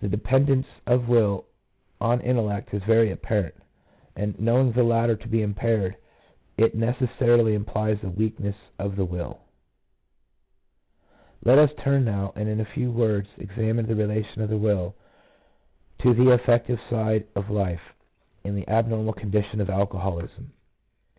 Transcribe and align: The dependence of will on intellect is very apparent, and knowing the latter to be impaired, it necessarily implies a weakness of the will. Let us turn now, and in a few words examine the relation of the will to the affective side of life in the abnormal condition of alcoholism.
The 0.00 0.08
dependence 0.08 0.66
of 0.86 1.06
will 1.06 1.44
on 2.00 2.22
intellect 2.22 2.72
is 2.72 2.82
very 2.84 3.10
apparent, 3.10 3.56
and 4.16 4.34
knowing 4.40 4.72
the 4.72 4.82
latter 4.82 5.16
to 5.16 5.28
be 5.28 5.42
impaired, 5.42 5.96
it 6.56 6.74
necessarily 6.74 7.52
implies 7.52 7.98
a 8.02 8.08
weakness 8.08 8.56
of 8.78 8.96
the 8.96 9.04
will. 9.04 9.40
Let 11.44 11.58
us 11.58 11.72
turn 11.80 12.06
now, 12.06 12.32
and 12.36 12.48
in 12.48 12.58
a 12.58 12.64
few 12.72 12.90
words 12.90 13.28
examine 13.36 13.84
the 13.86 13.94
relation 13.94 14.40
of 14.40 14.48
the 14.48 14.56
will 14.56 14.94
to 15.98 16.14
the 16.14 16.30
affective 16.32 16.80
side 16.88 17.26
of 17.36 17.50
life 17.50 17.92
in 18.44 18.54
the 18.56 18.66
abnormal 18.70 19.12
condition 19.12 19.60
of 19.60 19.68
alcoholism. 19.68 20.54